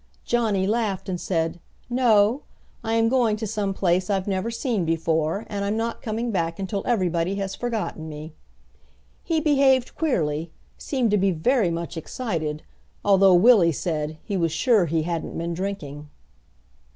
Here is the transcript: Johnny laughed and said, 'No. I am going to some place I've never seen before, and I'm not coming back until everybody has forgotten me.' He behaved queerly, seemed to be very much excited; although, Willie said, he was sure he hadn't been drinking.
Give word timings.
Johnny 0.25 0.65
laughed 0.65 1.07
and 1.07 1.21
said, 1.21 1.59
'No. 1.87 2.41
I 2.83 2.95
am 2.95 3.07
going 3.07 3.35
to 3.35 3.45
some 3.45 3.71
place 3.71 4.09
I've 4.09 4.27
never 4.27 4.49
seen 4.49 4.83
before, 4.83 5.45
and 5.47 5.63
I'm 5.63 5.77
not 5.77 6.01
coming 6.01 6.31
back 6.31 6.57
until 6.57 6.81
everybody 6.87 7.35
has 7.35 7.53
forgotten 7.53 8.09
me.' 8.09 8.33
He 9.23 9.39
behaved 9.39 9.93
queerly, 9.93 10.49
seemed 10.75 11.11
to 11.11 11.19
be 11.19 11.29
very 11.29 11.69
much 11.69 11.97
excited; 11.97 12.63
although, 13.05 13.35
Willie 13.35 13.71
said, 13.71 14.17
he 14.23 14.35
was 14.37 14.51
sure 14.51 14.87
he 14.87 15.03
hadn't 15.03 15.37
been 15.37 15.53
drinking. 15.53 16.09